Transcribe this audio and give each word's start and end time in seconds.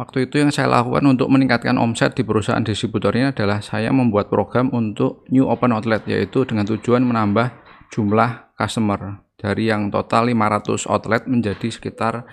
waktu 0.00 0.24
itu 0.24 0.40
yang 0.40 0.48
saya 0.48 0.72
lakukan 0.72 1.04
untuk 1.04 1.28
meningkatkan 1.28 1.76
omset 1.76 2.16
di 2.16 2.24
perusahaan 2.24 2.64
distributor 2.64 3.12
ini 3.12 3.36
adalah 3.36 3.60
saya 3.60 3.92
membuat 3.92 4.32
program 4.32 4.72
untuk 4.72 5.28
new 5.28 5.44
open 5.44 5.76
outlet 5.76 6.00
yaitu 6.08 6.48
dengan 6.48 6.64
tujuan 6.64 7.04
menambah 7.04 7.52
jumlah 7.92 8.56
customer. 8.56 9.20
Dari 9.36 9.68
yang 9.68 9.92
total 9.92 10.32
500 10.32 10.88
outlet 10.88 11.22
menjadi 11.28 11.68
sekitar 11.68 12.24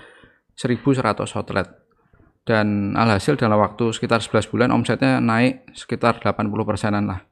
1100 0.55 1.03
outlet. 1.35 1.67
Dan 2.47 2.95
alhasil 2.95 3.35
dalam 3.35 3.59
waktu 3.59 3.91
sekitar 3.91 4.23
11 4.23 4.47
bulan 4.47 4.71
omsetnya 4.71 5.19
naik 5.19 5.67
sekitar 5.75 6.23
80 6.23 6.47
persenan 6.63 7.03
lah. 7.11 7.27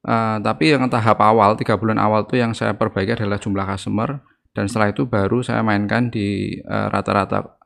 Uh, 0.00 0.40
tapi 0.40 0.72
yang 0.72 0.88
tahap 0.88 1.20
awal 1.20 1.60
tiga 1.60 1.76
bulan 1.76 2.00
awal 2.00 2.24
tuh 2.24 2.40
yang 2.40 2.56
saya 2.56 2.72
perbaiki 2.72 3.20
adalah 3.20 3.36
jumlah 3.36 3.68
customer. 3.68 4.24
Dan 4.56 4.64
setelah 4.66 4.96
itu 4.96 5.04
baru 5.06 5.46
saya 5.46 5.62
mainkan 5.62 6.10
di 6.10 6.58
eh, 6.58 6.86
rata-rata 6.90 7.38
uh, 7.38 7.59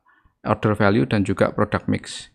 order 0.45 0.73
value 0.77 1.05
dan 1.09 1.25
juga 1.25 1.51
product 1.51 1.85
mix. 1.89 2.29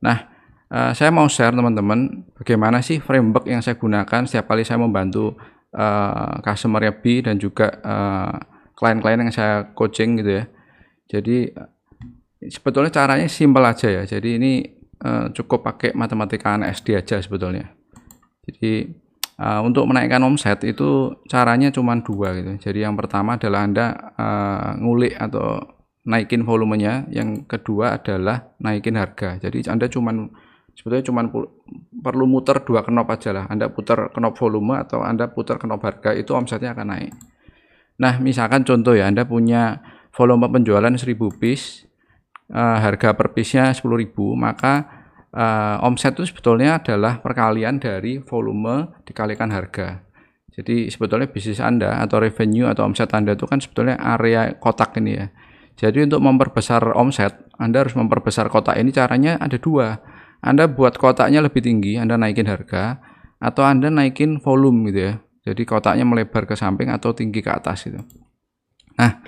Nah, 0.00 0.28
uh, 0.72 0.92
saya 0.96 1.12
mau 1.12 1.28
share 1.28 1.54
teman-teman 1.54 2.28
bagaimana 2.36 2.80
sih 2.80 2.98
framework 2.98 3.46
yang 3.46 3.62
saya 3.62 3.76
gunakan 3.76 4.24
setiap 4.24 4.50
kali 4.50 4.64
saya 4.64 4.80
membantu 4.80 5.36
uh, 5.76 6.40
customer 6.42 6.82
B 6.98 7.20
dan 7.22 7.36
juga 7.36 7.68
klien-klien 8.76 9.18
uh, 9.20 9.22
yang 9.28 9.32
saya 9.32 9.70
coaching 9.72 10.20
gitu 10.24 10.42
ya. 10.42 10.44
Jadi 11.08 11.52
sebetulnya 12.48 12.92
caranya 12.92 13.28
simpel 13.28 13.64
aja 13.64 13.88
ya. 13.88 14.02
Jadi 14.04 14.36
ini 14.36 14.52
uh, 15.04 15.32
cukup 15.32 15.64
pakai 15.64 15.96
matematika 15.96 16.58
SD 16.58 16.96
aja 16.96 17.20
sebetulnya. 17.20 17.72
Jadi 18.44 19.06
Uh, 19.38 19.62
untuk 19.62 19.86
menaikkan 19.86 20.18
omset 20.26 20.66
itu 20.66 21.14
caranya 21.30 21.70
cuma 21.70 21.94
dua 21.94 22.34
gitu. 22.34 22.58
Jadi 22.58 22.82
yang 22.82 22.98
pertama 22.98 23.38
adalah 23.38 23.70
Anda 23.70 23.86
uh, 24.18 24.74
ngulik 24.82 25.14
atau 25.14 25.77
naikin 26.08 26.48
volumenya, 26.48 27.04
yang 27.12 27.44
kedua 27.44 28.00
adalah 28.00 28.56
naikin 28.64 28.96
harga. 28.96 29.36
Jadi 29.36 29.68
Anda 29.68 29.92
cuma 29.92 30.16
sebetulnya 30.72 31.04
cuma 31.04 31.28
perlu 32.00 32.24
muter 32.24 32.64
dua 32.64 32.80
knop 32.80 33.12
aja 33.12 33.36
lah. 33.36 33.44
Anda 33.52 33.68
putar 33.68 34.08
knop 34.16 34.40
volume 34.40 34.80
atau 34.80 35.04
Anda 35.04 35.28
putar 35.28 35.60
knop 35.60 35.84
harga 35.84 36.16
itu 36.16 36.32
omsetnya 36.32 36.72
akan 36.72 36.88
naik. 36.96 37.12
Nah, 38.00 38.16
misalkan 38.22 38.64
contoh 38.64 38.96
ya, 38.96 39.10
Anda 39.10 39.28
punya 39.28 39.84
volume 40.14 40.48
penjualan 40.48 40.94
1000 40.94 41.18
piece, 41.36 41.84
uh, 42.54 42.78
harga 42.78 43.12
per 43.18 43.34
piece-nya 43.34 43.74
10.000, 43.74 44.14
maka 44.38 44.74
uh, 45.34 45.82
omset 45.82 46.14
itu 46.14 46.30
sebetulnya 46.30 46.78
adalah 46.78 47.18
perkalian 47.18 47.82
dari 47.82 48.22
volume 48.22 49.02
dikalikan 49.02 49.50
harga. 49.50 50.06
Jadi 50.58 50.90
sebetulnya 50.90 51.30
bisnis 51.30 51.62
Anda 51.62 52.02
atau 52.02 52.18
revenue 52.18 52.66
atau 52.66 52.86
omset 52.86 53.10
Anda 53.14 53.38
itu 53.38 53.46
kan 53.46 53.62
sebetulnya 53.62 53.98
area 53.98 54.54
kotak 54.58 54.94
ini 54.98 55.12
ya. 55.14 55.26
Jadi 55.78 56.10
untuk 56.10 56.18
memperbesar 56.18 56.82
omset, 56.98 57.38
Anda 57.54 57.86
harus 57.86 57.94
memperbesar 57.94 58.50
kotak 58.50 58.74
ini 58.82 58.90
caranya 58.90 59.38
ada 59.38 59.54
dua. 59.62 60.02
Anda 60.42 60.66
buat 60.66 60.98
kotaknya 60.98 61.38
lebih 61.38 61.62
tinggi, 61.62 61.94
Anda 61.94 62.18
naikin 62.18 62.50
harga, 62.50 62.98
atau 63.38 63.62
Anda 63.62 63.86
naikin 63.86 64.42
volume 64.42 64.90
gitu 64.90 65.00
ya. 65.06 65.14
Jadi 65.48 65.62
kotaknya 65.62 66.02
melebar 66.02 66.50
ke 66.50 66.58
samping 66.58 66.90
atau 66.90 67.14
tinggi 67.14 67.38
ke 67.40 67.50
atas 67.54 67.86
gitu. 67.86 68.02
Nah, 68.98 69.22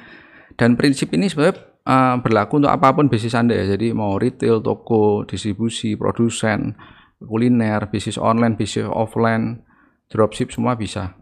dan 0.59 0.75
prinsip 0.75 1.15
ini 1.15 1.31
sebenarnya 1.31 1.71
uh, 1.87 2.17
berlaku 2.19 2.59
untuk 2.59 2.75
apa 2.75 2.99
pun 2.99 3.07
bisnis 3.07 3.39
Anda 3.39 3.55
ya. 3.55 3.79
Jadi 3.79 3.95
mau 3.95 4.19
retail, 4.19 4.59
toko, 4.59 5.23
distribusi, 5.23 5.95
produsen, 5.95 6.75
kuliner, 7.23 7.87
bisnis 7.95 8.19
online, 8.19 8.59
bisnis 8.59 8.91
offline, 8.91 9.63
dropship 10.11 10.51
semua 10.51 10.75
bisa. 10.75 11.15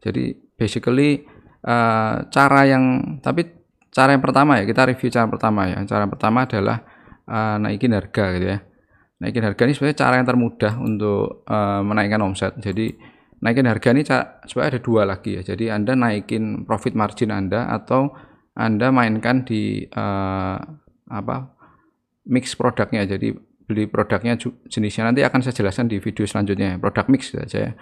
Jadi 0.00 0.32
basically 0.56 1.20
uh, 1.68 2.24
cara 2.32 2.60
yang 2.64 3.16
tapi 3.20 3.59
cara 3.90 4.14
yang 4.14 4.22
pertama 4.22 4.58
ya 4.58 4.64
kita 4.66 4.86
review 4.86 5.10
cara 5.10 5.26
pertama 5.26 5.60
ya. 5.66 5.78
Cara 5.86 6.04
pertama 6.06 6.46
adalah 6.46 6.78
uh, 7.26 7.56
naikin 7.58 7.92
harga 7.94 8.24
gitu 8.38 8.46
ya. 8.46 8.58
Naikin 9.20 9.44
harga 9.44 9.62
ini 9.68 9.72
sebenarnya 9.76 9.98
cara 10.00 10.14
yang 10.16 10.26
termudah 10.26 10.72
untuk 10.80 11.44
uh, 11.44 11.82
menaikkan 11.84 12.24
omset. 12.24 12.56
Jadi 12.56 12.96
naikin 13.44 13.68
harga 13.68 13.88
ini 13.92 14.02
sebenarnya 14.48 14.70
ada 14.78 14.80
dua 14.80 15.02
lagi 15.04 15.36
ya. 15.36 15.42
Jadi 15.44 15.68
Anda 15.68 15.92
naikin 15.92 16.64
profit 16.64 16.96
margin 16.96 17.34
Anda 17.34 17.68
atau 17.68 18.30
anda 18.60 18.90
mainkan 18.90 19.46
di 19.46 19.86
uh, 19.88 20.56
apa 21.08 21.36
mix 22.28 22.52
produknya. 22.58 23.06
Jadi 23.06 23.32
beli 23.64 23.86
produknya 23.86 24.34
jenisnya 24.66 25.08
nanti 25.08 25.22
akan 25.22 25.40
saya 25.40 25.54
jelaskan 25.54 25.86
di 25.88 26.02
video 26.02 26.26
selanjutnya. 26.26 26.76
Produk 26.76 27.06
mix 27.08 27.30
saja 27.30 27.70
ya. 27.70 27.72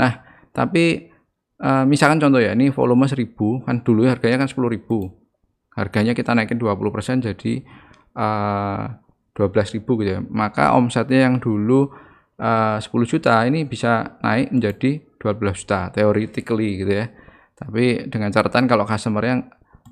Nah, 0.00 0.24
tapi 0.50 1.12
uh, 1.60 1.84
misalkan 1.84 2.18
contoh 2.18 2.40
ya, 2.40 2.56
ini 2.56 2.72
volume 2.72 3.06
1000 3.06 3.36
kan 3.68 3.76
dulu 3.84 4.08
harganya 4.08 4.44
kan 4.44 4.48
10.000. 4.48 5.25
Harganya 5.76 6.16
kita 6.16 6.32
naikin 6.32 6.56
20% 6.56 7.28
jadi 7.28 7.52
uh, 8.16 8.88
eh, 9.36 9.44
12.000 9.52 9.84
gitu 9.84 10.10
ya. 10.10 10.20
Maka 10.24 10.72
omsetnya 10.72 11.28
yang 11.28 11.36
dulu 11.38 11.92
uh, 12.40 12.80
10 12.80 12.88
juta 13.04 13.44
ini 13.44 13.68
bisa 13.68 14.16
naik 14.24 14.56
menjadi 14.56 15.04
12 15.20 15.60
juta 15.60 15.92
theoretically 15.92 16.80
gitu 16.80 16.92
ya. 17.04 17.06
Tapi 17.56 18.08
dengan 18.08 18.32
catatan 18.32 18.64
kalau 18.64 18.88
customer 18.88 19.24
yang 19.24 19.40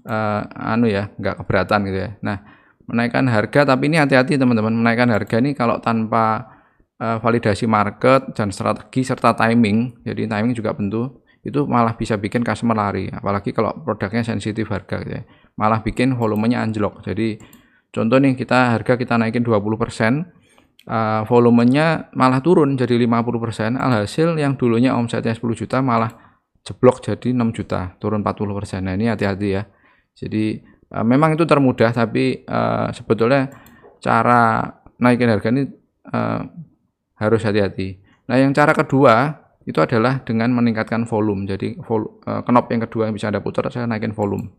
uh, 0.09 0.43
anu 0.73 0.87
ya 0.89 1.11
nggak 1.17 1.45
keberatan 1.45 1.81
gitu 1.89 1.99
ya 1.99 2.11
nah 2.21 2.39
menaikkan 2.85 3.25
harga 3.29 3.65
tapi 3.65 3.89
ini 3.89 3.97
hati-hati 3.97 4.37
teman-teman 4.37 4.73
menaikkan 4.77 5.09
harga 5.09 5.41
ini 5.41 5.57
kalau 5.57 5.81
tanpa 5.81 6.53
uh, 7.01 7.17
validasi 7.19 7.65
market 7.65 8.37
dan 8.37 8.53
strategi 8.53 9.03
serta 9.03 9.33
timing 9.33 10.05
jadi 10.05 10.29
timing 10.29 10.53
juga 10.53 10.77
tentu 10.77 11.24
itu 11.45 11.69
malah 11.69 11.95
bisa 11.95 12.17
bikin 12.17 12.41
customer 12.41 12.75
lari 12.75 13.13
apalagi 13.13 13.53
kalau 13.53 13.77
produknya 13.85 14.25
sensitif 14.25 14.69
harga 14.73 15.05
gitu 15.05 15.13
ya. 15.21 15.23
malah 15.61 15.85
bikin 15.85 16.17
volumenya 16.17 16.65
anjlok 16.65 17.05
jadi 17.05 17.37
contoh 17.93 18.17
nih 18.17 18.35
kita 18.35 18.81
harga 18.81 18.97
kita 18.97 19.21
naikin 19.21 19.45
20% 19.45 19.53
uh, 19.55 21.23
volumenya 21.29 22.09
malah 22.17 22.41
turun 22.41 22.75
jadi 22.81 22.97
50% 22.97 23.77
alhasil 23.77 24.35
yang 24.41 24.57
dulunya 24.57 24.97
omsetnya 24.97 25.37
10 25.37 25.45
juta 25.55 25.85
malah 25.85 26.41
jeblok 26.65 27.05
jadi 27.05 27.37
6 27.37 27.57
juta 27.61 27.95
turun 28.01 28.25
40% 28.25 28.81
nah 28.81 28.97
ini 28.97 29.13
hati-hati 29.13 29.49
ya 29.53 29.63
jadi 30.17 30.65
uh, 30.97 31.05
memang 31.05 31.37
itu 31.37 31.45
termudah 31.45 31.93
tapi 31.93 32.41
uh, 32.49 32.89
sebetulnya 32.97 33.53
cara 34.01 34.65
naikin 35.01 35.29
harga 35.29 35.49
ini 35.53 35.63
uh, 36.13 36.41
harus 37.19 37.41
hati-hati. 37.43 38.01
Nah, 38.29 38.37
yang 38.41 38.53
cara 38.57 38.73
kedua 38.73 39.44
itu 39.65 39.79
adalah 39.81 40.21
dengan 40.25 40.53
meningkatkan 40.53 41.09
volume. 41.09 41.49
Jadi 41.49 41.81
vol, 41.81 42.21
uh, 42.29 42.45
knop 42.45 42.69
yang 42.69 42.85
kedua 42.85 43.09
yang 43.09 43.15
bisa 43.17 43.33
Anda 43.33 43.41
putar 43.41 43.69
saya 43.73 43.89
naikin 43.89 44.13
volume. 44.13 44.53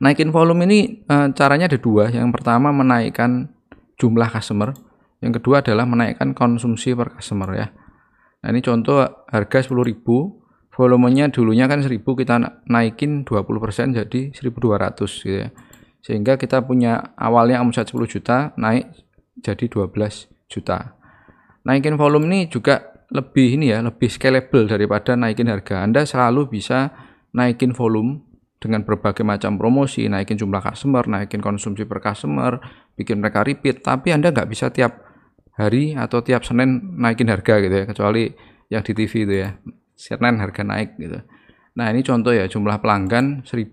Naikin 0.00 0.32
volume 0.32 0.64
ini 0.66 1.04
uh, 1.06 1.30
caranya 1.36 1.68
ada 1.68 1.78
dua. 1.78 2.08
Yang 2.08 2.40
pertama 2.40 2.72
menaikkan 2.72 3.52
jumlah 4.00 4.32
customer, 4.32 4.72
yang 5.22 5.30
kedua 5.36 5.62
adalah 5.62 5.86
menaikkan 5.86 6.34
konsumsi 6.34 6.96
per 6.96 7.14
customer 7.14 7.48
ya. 7.54 7.66
Nah, 8.42 8.50
ini 8.50 8.58
contoh 8.58 9.06
harga 9.30 9.70
10.000 9.70 10.02
volumenya 10.72 11.28
dulunya 11.30 11.68
kan 11.68 11.84
1000 11.84 12.02
kita 12.02 12.64
naikin 12.66 13.22
20% 13.22 13.94
jadi 13.94 14.20
1200 14.34 14.98
gitu 15.22 15.38
ya. 15.46 15.48
Sehingga 16.02 16.34
kita 16.34 16.66
punya 16.66 17.14
awalnya 17.14 17.62
omset 17.62 17.86
10 17.86 18.02
juta 18.10 18.50
naik 18.58 18.90
jadi 19.38 19.70
12 19.70 20.26
juta. 20.50 20.98
Naikin 21.62 21.94
volume 21.94 22.26
ini 22.26 22.50
juga 22.50 22.91
lebih 23.12 23.60
ini 23.60 23.70
ya, 23.70 23.84
lebih 23.84 24.08
scalable 24.08 24.64
daripada 24.64 25.12
naikin 25.12 25.52
harga. 25.52 25.84
Anda 25.84 26.08
selalu 26.08 26.48
bisa 26.48 26.90
naikin 27.36 27.76
volume 27.76 28.24
dengan 28.56 28.88
berbagai 28.88 29.20
macam 29.20 29.60
promosi, 29.60 30.08
naikin 30.08 30.40
jumlah 30.40 30.64
customer, 30.64 31.04
naikin 31.04 31.44
konsumsi 31.44 31.84
per 31.84 32.00
customer, 32.00 32.56
bikin 32.96 33.20
mereka 33.20 33.44
repeat, 33.44 33.84
tapi 33.84 34.16
Anda 34.16 34.32
nggak 34.32 34.48
bisa 34.48 34.72
tiap 34.72 35.04
hari 35.60 35.92
atau 35.92 36.24
tiap 36.24 36.42
Senin 36.48 36.96
naikin 36.96 37.28
harga 37.28 37.60
gitu 37.60 37.74
ya, 37.74 37.84
kecuali 37.84 38.32
yang 38.72 38.80
di 38.80 38.92
TV 38.96 39.12
itu 39.28 39.34
ya. 39.44 39.50
Senin 39.92 40.40
harga 40.40 40.64
naik 40.64 40.96
gitu. 40.96 41.20
Nah 41.76 41.86
ini 41.92 42.00
contoh 42.00 42.32
ya 42.32 42.48
jumlah 42.48 42.80
pelanggan 42.80 43.44
1000 43.44 43.70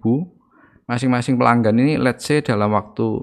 masing-masing 0.89 1.37
pelanggan 1.37 1.75
ini 1.77 2.01
let's 2.01 2.25
say 2.25 2.41
dalam 2.41 2.73
waktu 2.73 3.21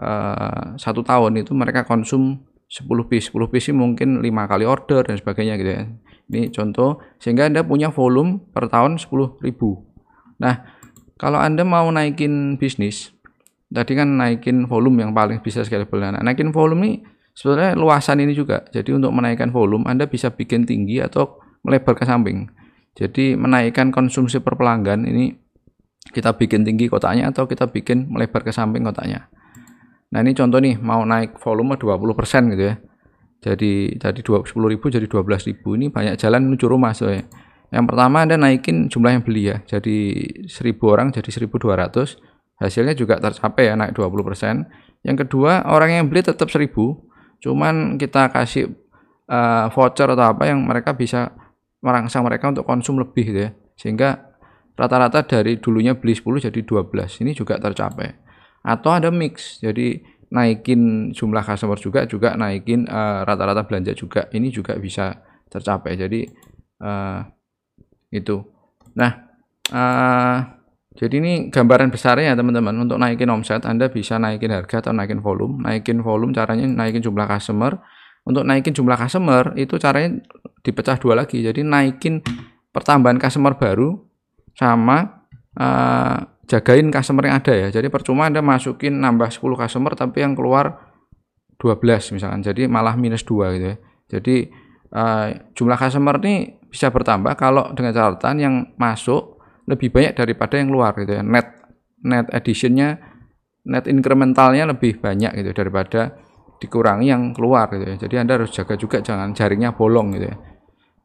uh, 0.00 0.74
satu 0.74 1.06
tahun 1.06 1.44
itu 1.44 1.54
mereka 1.54 1.86
konsum 1.86 2.42
10 2.66 3.10
piece 3.10 3.30
10 3.30 3.52
piece 3.52 3.70
mungkin 3.70 4.20
lima 4.20 4.50
kali 4.50 4.66
order 4.66 5.06
dan 5.06 5.16
sebagainya 5.18 5.54
gitu 5.58 5.70
ya 5.70 5.82
ini 6.26 6.50
contoh 6.50 6.98
sehingga 7.22 7.46
anda 7.46 7.62
punya 7.62 7.94
volume 7.94 8.42
per 8.50 8.66
tahun 8.66 8.98
10.000 8.98 9.42
nah 10.42 10.66
kalau 11.16 11.38
anda 11.38 11.62
mau 11.62 11.86
naikin 11.88 12.58
bisnis 12.58 13.14
tadi 13.70 13.94
kan 13.94 14.18
naikin 14.18 14.66
volume 14.66 15.06
yang 15.06 15.12
paling 15.14 15.38
bisa 15.40 15.62
scalable 15.62 16.02
nah 16.02 16.18
naikin 16.18 16.50
volume 16.50 16.82
ini 16.82 16.92
sebenarnya 17.36 17.78
luasan 17.78 18.18
ini 18.22 18.34
juga 18.34 18.66
jadi 18.74 18.96
untuk 18.98 19.14
menaikkan 19.14 19.54
volume 19.54 19.86
anda 19.86 20.10
bisa 20.10 20.34
bikin 20.34 20.66
tinggi 20.66 20.98
atau 20.98 21.46
melebar 21.66 21.98
ke 21.98 22.06
samping. 22.06 22.46
Jadi 22.94 23.34
menaikkan 23.34 23.90
konsumsi 23.90 24.38
per 24.38 24.54
pelanggan 24.54 25.02
ini 25.02 25.34
kita 26.14 26.38
bikin 26.38 26.62
tinggi 26.62 26.86
kotaknya 26.86 27.34
atau 27.34 27.50
kita 27.50 27.66
bikin 27.66 28.06
melebar 28.06 28.46
ke 28.46 28.54
samping 28.54 28.86
kotaknya. 28.86 29.26
Nah 30.14 30.22
ini 30.22 30.32
contoh 30.36 30.58
nih 30.62 30.78
mau 30.78 31.02
naik 31.02 31.38
volume 31.42 31.74
20% 31.74 32.52
gitu 32.54 32.64
ya. 32.70 32.74
Jadi 33.42 33.94
jadi 33.98 34.20
10.000 34.22 34.48
jadi 34.90 35.06
12.000 35.06 35.76
ini 35.78 35.86
banyak 35.92 36.14
jalan 36.18 36.50
menuju 36.50 36.66
rumah 36.66 36.94
so 36.94 37.10
ya. 37.10 37.22
Yang 37.74 37.84
pertama 37.90 38.22
Anda 38.22 38.38
naikin 38.38 38.86
jumlah 38.86 39.10
yang 39.18 39.22
beli 39.26 39.50
ya. 39.50 39.56
Jadi 39.66 39.96
1000 40.46 40.78
orang 40.86 41.10
jadi 41.10 41.26
1200 41.26 42.36
hasilnya 42.56 42.94
juga 42.96 43.20
tercapai 43.20 43.68
ya 43.68 43.74
naik 43.76 43.92
20%. 43.92 45.04
Yang 45.06 45.16
kedua, 45.26 45.66
orang 45.70 45.90
yang 46.02 46.04
beli 46.10 46.24
tetap 46.24 46.48
1000, 46.50 46.72
cuman 47.42 48.00
kita 48.00 48.32
kasih 48.32 48.74
uh, 49.30 49.70
voucher 49.70 50.08
atau 50.10 50.34
apa 50.34 50.50
yang 50.50 50.64
mereka 50.64 50.96
bisa 50.96 51.36
merangsang 51.84 52.26
mereka 52.26 52.50
untuk 52.50 52.66
konsum 52.66 52.98
lebih 52.98 53.30
gitu 53.30 53.40
ya. 53.46 53.50
Sehingga 53.76 54.34
rata-rata 54.74 55.22
dari 55.22 55.60
dulunya 55.60 55.94
beli 55.94 56.16
10 56.16 56.50
jadi 56.50 56.60
12. 56.64 57.22
Ini 57.22 57.32
juga 57.36 57.60
tercapai. 57.60 58.25
Atau 58.66 58.90
ada 58.90 59.14
mix. 59.14 59.62
Jadi 59.62 60.02
naikin 60.26 61.14
jumlah 61.14 61.46
customer 61.46 61.78
juga 61.78 62.02
juga 62.10 62.34
naikin 62.34 62.82
eh, 62.90 63.20
rata-rata 63.22 63.62
uh, 63.62 63.66
belanja 63.66 63.94
juga. 63.94 64.26
Ini 64.34 64.50
juga 64.50 64.74
bisa 64.74 65.14
tercapai. 65.46 65.94
Jadi 65.94 66.26
uh, 66.82 67.22
itu. 68.10 68.42
Nah, 68.98 69.12
uh, 69.70 70.38
jadi 70.96 71.14
ini 71.20 71.32
gambaran 71.52 71.92
besarnya 71.92 72.32
ya 72.32 72.34
teman-teman. 72.34 72.74
Untuk 72.74 72.98
naikin 72.98 73.30
omset 73.30 73.62
Anda 73.68 73.92
bisa 73.92 74.18
naikin 74.18 74.50
harga 74.50 74.82
atau 74.82 74.92
naikin 74.96 75.22
volume. 75.22 75.62
Naikin 75.62 76.02
volume 76.02 76.34
caranya 76.34 76.66
naikin 76.66 77.04
jumlah 77.04 77.28
customer. 77.28 77.78
Untuk 78.26 78.42
naikin 78.42 78.74
jumlah 78.74 78.98
customer 78.98 79.54
itu 79.54 79.78
caranya 79.78 80.18
dipecah 80.66 80.98
dua 80.98 81.22
lagi. 81.22 81.38
Jadi 81.44 81.62
naikin 81.62 82.18
pertambahan 82.74 83.22
customer 83.22 83.54
baru 83.54 83.94
sama 84.56 85.22
uh, 85.54 86.18
jagain 86.46 86.88
customer 86.90 87.30
yang 87.30 87.36
ada 87.42 87.54
ya. 87.54 87.68
Jadi 87.70 87.90
percuma 87.90 88.30
Anda 88.30 88.42
masukin 88.42 88.98
nambah 89.02 89.30
10 89.30 89.42
customer 89.58 89.92
tapi 89.98 90.22
yang 90.22 90.34
keluar 90.34 90.94
12 91.58 92.14
misalkan. 92.16 92.42
Jadi 92.42 92.70
malah 92.70 92.94
minus 92.94 93.26
2 93.26 93.54
gitu 93.58 93.66
ya. 93.74 93.76
Jadi 94.06 94.46
uh, 94.94 95.28
jumlah 95.52 95.78
customer 95.78 96.16
ini 96.22 96.56
bisa 96.70 96.92
bertambah 96.92 97.34
kalau 97.34 97.72
dengan 97.72 97.94
catatan 97.94 98.36
yang 98.38 98.54
masuk 98.76 99.40
lebih 99.66 99.90
banyak 99.90 100.14
daripada 100.14 100.60
yang 100.60 100.70
luar 100.70 100.94
gitu 100.94 101.18
ya 101.18 101.22
net 101.26 101.48
net 102.06 102.30
additionnya 102.30 103.00
net 103.66 103.90
incrementalnya 103.90 104.70
lebih 104.70 105.02
banyak 105.02 105.34
gitu 105.34 105.50
daripada 105.56 106.14
dikurangi 106.62 107.10
yang 107.10 107.34
keluar 107.34 107.66
gitu 107.74 107.84
ya 107.84 107.96
jadi 108.06 108.14
anda 108.22 108.32
harus 108.38 108.54
jaga 108.54 108.78
juga 108.78 109.02
jangan 109.02 109.34
jaringnya 109.34 109.74
bolong 109.74 110.14
gitu 110.14 110.30
ya 110.30 110.36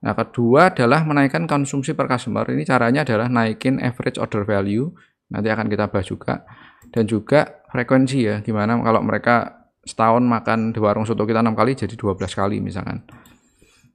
nah 0.01 0.13
kedua 0.17 0.73
adalah 0.73 1.05
menaikkan 1.05 1.45
konsumsi 1.45 1.93
per 1.93 2.09
customer 2.09 2.45
ini 2.49 2.65
caranya 2.65 3.05
adalah 3.05 3.29
naikin 3.29 3.77
average 3.81 4.17
order 4.17 4.45
value 4.45 4.89
nanti 5.31 5.47
akan 5.47 5.67
kita 5.71 5.87
bahas 5.87 6.07
juga 6.07 6.43
dan 6.91 7.07
juga 7.07 7.63
frekuensi 7.71 8.19
ya 8.21 8.35
gimana 8.43 8.77
kalau 8.83 9.01
mereka 9.01 9.65
setahun 9.81 10.21
makan 10.21 10.75
di 10.75 10.79
warung 10.83 11.07
soto 11.07 11.25
kita 11.25 11.41
enam 11.41 11.57
kali 11.57 11.73
jadi 11.73 11.95
12 11.97 12.19
kali 12.19 12.61
misalkan 12.61 13.01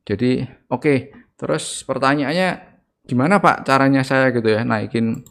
jadi 0.03 0.49
oke 0.73 0.83
okay. 0.83 0.99
terus 1.39 1.85
pertanyaannya 1.87 2.77
gimana 3.07 3.39
Pak 3.39 3.63
caranya 3.63 4.03
saya 4.03 4.35
gitu 4.35 4.51
ya 4.51 4.67
naikin 4.67 5.23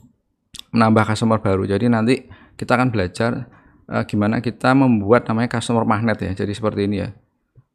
menambah 0.75 1.07
customer 1.07 1.39
baru. 1.39 1.63
Jadi 1.63 1.87
nanti 1.87 2.15
kita 2.59 2.75
akan 2.75 2.91
belajar 2.91 3.47
uh, 3.87 4.03
gimana 4.03 4.43
kita 4.43 4.75
membuat 4.75 5.31
namanya 5.31 5.55
customer 5.55 5.87
magnet 5.87 6.19
ya. 6.19 6.31
Jadi 6.35 6.51
seperti 6.51 6.91
ini 6.91 6.99
ya. 6.99 7.09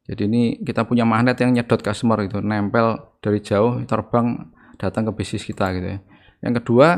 Jadi 0.05 0.23
ini 0.29 0.43
kita 0.61 0.85
punya 0.85 1.09
magnet 1.09 1.41
yang 1.41 1.57
nyedot 1.57 1.81
customer 1.81 2.21
itu, 2.27 2.43
nempel 2.45 3.17
dari 3.25 3.41
jauh 3.41 3.81
terbang 3.89 4.53
datang 4.77 5.09
ke 5.09 5.13
bisnis 5.17 5.47
kita 5.47 5.71
gitu 5.77 5.97
ya. 5.97 5.99
Yang 6.45 6.65
kedua, 6.65 6.89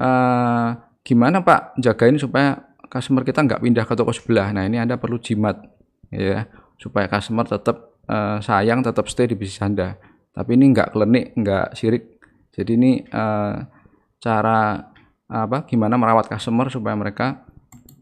uh, 0.00 0.68
gimana 1.04 1.44
Pak 1.44 1.76
jagain 1.76 2.16
supaya 2.16 2.56
customer 2.88 3.22
kita 3.22 3.44
nggak 3.44 3.60
pindah 3.60 3.84
ke 3.84 3.94
toko 3.94 4.10
sebelah. 4.10 4.50
Nah 4.56 4.64
ini 4.64 4.80
Anda 4.80 4.96
perlu 4.96 5.20
jimat 5.20 5.60
ya 6.10 6.48
supaya 6.80 7.06
customer 7.06 7.44
tetap 7.44 8.00
uh, 8.08 8.40
sayang, 8.40 8.80
tetap 8.80 9.06
stay 9.06 9.28
di 9.28 9.36
bisnis 9.36 9.60
Anda. 9.60 10.00
Tapi 10.32 10.56
ini 10.56 10.72
nggak 10.72 10.96
klenik, 10.96 11.36
nggak 11.36 11.66
sirik, 11.76 12.18
jadi 12.54 12.70
ini 12.74 12.92
uh, 13.12 13.56
cara 14.20 14.90
apa 15.30 15.62
gimana 15.62 15.94
merawat 15.94 16.26
customer 16.26 16.66
supaya 16.66 16.98
mereka 16.98 17.46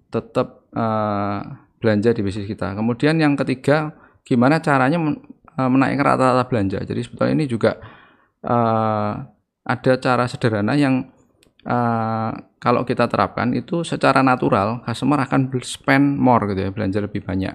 tetap 0.08 0.64
uh, 0.72 1.40
belanja 1.78 2.10
di 2.16 2.22
bisnis 2.24 2.48
kita. 2.48 2.72
Kemudian 2.74 3.20
yang 3.20 3.36
ketiga, 3.38 3.94
gimana 4.26 4.58
caranya 4.58 4.98
eh, 4.98 5.70
menaikkan 5.70 6.04
rata-rata 6.04 6.44
belanja. 6.50 6.78
Jadi 6.82 7.00
sebetulnya 7.06 7.34
ini 7.38 7.46
juga 7.46 7.78
uh, 8.42 9.12
ada 9.62 9.92
cara 10.02 10.24
sederhana 10.26 10.74
yang 10.74 11.06
uh, 11.68 12.32
kalau 12.58 12.82
kita 12.82 13.06
terapkan 13.06 13.52
itu 13.52 13.84
secara 13.84 14.24
natural 14.24 14.82
customer 14.82 15.22
akan 15.28 15.52
spend 15.62 16.16
more 16.16 16.48
gitu 16.50 16.66
ya, 16.66 16.70
belanja 16.72 16.98
lebih 17.04 17.22
banyak. 17.22 17.54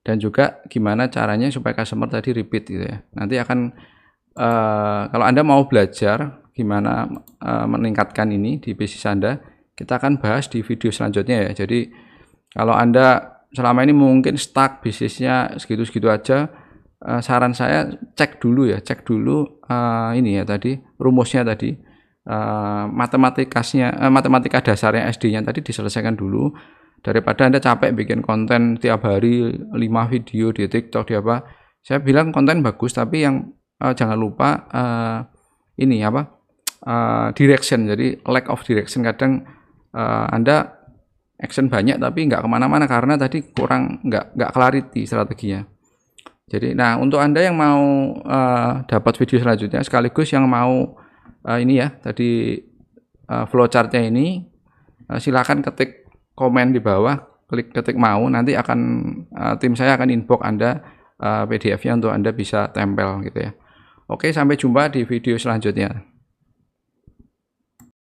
Dan 0.00 0.16
juga 0.16 0.64
gimana 0.68 1.08
caranya 1.12 1.48
supaya 1.52 1.76
customer 1.76 2.08
tadi 2.08 2.36
repeat 2.36 2.64
gitu 2.68 2.84
ya. 2.84 3.00
Nanti 3.16 3.36
akan 3.40 3.58
uh, 4.36 5.02
kalau 5.08 5.24
Anda 5.24 5.42
mau 5.44 5.64
belajar 5.66 6.44
gimana 6.52 7.08
uh, 7.40 7.66
meningkatkan 7.68 8.28
ini 8.32 8.60
di 8.60 8.76
bisnis 8.76 9.04
Anda, 9.08 9.40
kita 9.76 9.96
akan 9.96 10.20
bahas 10.20 10.48
di 10.48 10.60
video 10.60 10.92
selanjutnya 10.92 11.48
ya. 11.48 11.64
Jadi 11.64 11.88
kalau 12.52 12.76
Anda 12.76 13.40
selama 13.50 13.82
ini 13.82 13.96
mungkin 13.96 14.38
stuck 14.38 14.84
bisnisnya 14.84 15.58
segitu-segitu 15.58 16.06
aja, 16.06 16.48
saran 17.24 17.56
saya 17.56 17.88
cek 18.14 18.38
dulu 18.44 18.68
ya, 18.68 18.78
cek 18.78 19.08
dulu 19.08 19.64
uh, 19.66 20.12
ini 20.12 20.36
ya 20.36 20.44
tadi 20.44 20.76
rumusnya 21.00 21.42
tadi 21.48 21.89
uh, 22.30 22.84
matematikasnya, 22.86 23.98
uh, 23.98 24.12
matematika 24.12 24.62
dasarnya 24.62 25.10
SD-nya 25.10 25.42
tadi 25.42 25.66
diselesaikan 25.66 26.14
dulu. 26.14 26.54
Daripada 27.00 27.48
Anda 27.48 27.58
capek 27.64 27.96
bikin 27.96 28.20
konten 28.20 28.76
tiap 28.76 29.08
hari 29.08 29.56
5 29.56 30.12
video 30.12 30.52
di 30.52 30.68
TikTok 30.68 31.08
di 31.08 31.14
apa. 31.16 31.42
Saya 31.80 31.98
bilang 32.04 32.28
konten 32.28 32.60
bagus 32.60 32.92
tapi 32.92 33.24
yang 33.24 33.56
uh, 33.80 33.96
jangan 33.96 34.20
lupa 34.20 34.68
uh, 34.68 35.18
ini 35.80 36.04
apa 36.04 36.28
uh, 36.84 37.32
direction. 37.32 37.88
Jadi 37.88 38.20
lack 38.28 38.52
of 38.52 38.60
direction. 38.68 39.00
Kadang 39.00 39.48
uh, 39.96 40.28
anda 40.28 40.76
action 41.40 41.72
banyak 41.72 41.96
tapi 41.96 42.28
nggak 42.28 42.44
ke 42.44 42.48
mana-mana 42.52 42.84
karena 42.84 43.16
tadi 43.16 43.48
kurang 43.48 44.04
nggak 44.04 44.36
nggak 44.36 44.50
clarity 44.52 45.08
strateginya. 45.08 45.64
Jadi 46.52 46.76
nah 46.76 47.00
untuk 47.00 47.16
anda 47.16 47.40
yang 47.40 47.56
mau 47.56 47.80
uh, 48.20 48.84
dapat 48.84 49.16
video 49.16 49.40
selanjutnya 49.40 49.80
sekaligus 49.80 50.28
yang 50.36 50.44
mau 50.44 51.00
uh, 51.46 51.58
ini 51.58 51.80
ya 51.80 51.92
tadi 52.00 52.60
uh, 53.28 53.44
flowchartnya 53.48 54.06
ini 54.06 54.44
uh, 55.08 55.18
silakan 55.18 55.64
ketik 55.64 56.08
komen 56.36 56.72
di 56.72 56.80
bawah 56.80 57.16
klik 57.50 57.74
ketik 57.74 57.98
mau 57.98 58.24
nanti 58.30 58.54
akan 58.54 58.80
uh, 59.34 59.54
tim 59.58 59.74
saya 59.74 59.98
akan 59.98 60.08
inbox 60.12 60.40
anda 60.46 60.80
uh, 61.18 61.44
PDF-nya 61.48 61.98
untuk 61.98 62.12
anda 62.14 62.30
bisa 62.30 62.70
tempel 62.70 63.24
gitu 63.26 63.50
ya 63.50 63.52
Oke, 64.10 64.34
sampai 64.34 64.58
jumpa 64.58 64.90
di 64.90 65.06
video 65.06 65.38
selanjutnya. 65.38 66.02